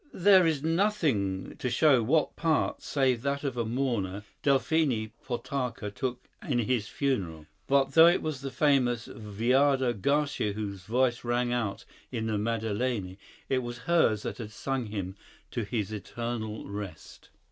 There 0.15 0.47
is 0.47 0.63
nothing 0.63 1.55
to 1.57 1.69
show 1.69 2.01
what 2.01 2.35
part, 2.35 2.81
save 2.81 3.21
that 3.21 3.43
of 3.43 3.55
a 3.55 3.63
mourner, 3.63 4.23
Delphine 4.41 5.11
Potocka 5.23 5.91
took 5.91 6.27
in 6.41 6.57
his 6.57 6.87
funeral. 6.87 7.45
But 7.67 7.91
though 7.91 8.07
it 8.07 8.23
was 8.23 8.41
the 8.41 8.49
famous 8.49 9.05
Viardot 9.07 10.01
Garcia 10.01 10.53
whose 10.53 10.85
voice 10.85 11.23
rang 11.23 11.53
out 11.53 11.85
in 12.11 12.25
the 12.25 12.39
Madeleine, 12.39 13.15
it 13.47 13.59
was 13.59 13.77
hers 13.77 14.23
that 14.23 14.39
had 14.39 14.49
sung 14.51 14.87
him 14.87 15.17
to 15.51 15.63
his 15.63 15.91
eternal 15.91 16.67
rest. 16.67 17.29